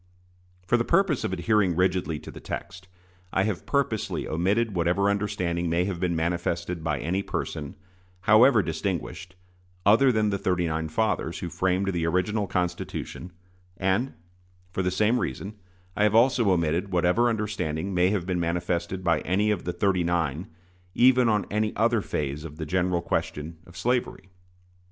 For 0.65 0.77
the 0.77 0.83
purpose 0.83 1.23
of 1.23 1.31
adhering 1.31 1.75
rigidly 1.75 2.17
to 2.21 2.31
the 2.31 2.39
text, 2.39 2.87
I 3.31 3.43
have 3.43 3.67
purposely 3.67 4.27
omitted 4.27 4.73
whatever 4.73 5.11
understanding 5.11 5.69
may 5.69 5.85
have 5.85 5.99
been 5.99 6.15
manifested 6.15 6.83
by 6.83 6.97
any 6.99 7.21
person, 7.21 7.75
however 8.21 8.63
distinguished, 8.63 9.35
other 9.85 10.11
than 10.11 10.31
the 10.31 10.39
thirty 10.39 10.65
nine 10.65 10.89
fathers, 10.89 11.37
who 11.37 11.49
framed 11.49 11.89
the 11.93 12.07
original 12.07 12.47
Constitution; 12.47 13.31
and, 13.77 14.13
for 14.71 14.81
the 14.81 14.89
same 14.89 15.19
reason, 15.19 15.59
I 15.95 16.01
have 16.01 16.15
also 16.15 16.49
omitted 16.49 16.91
whatever 16.91 17.29
understanding 17.29 17.93
may 17.93 18.09
have 18.09 18.25
been 18.25 18.39
manifested 18.39 19.03
by 19.03 19.19
any 19.19 19.51
of 19.51 19.65
the 19.65 19.73
"thirty 19.73 20.03
nine" 20.03 20.47
even 20.95 21.29
on 21.29 21.45
any 21.51 21.75
other 21.75 22.01
phase 22.01 22.43
of 22.43 22.57
the 22.57 22.65
general 22.65 23.03
question 23.03 23.59
of 23.67 23.77
slavery. 23.77 24.29